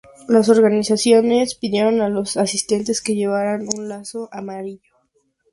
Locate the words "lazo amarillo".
3.87-4.95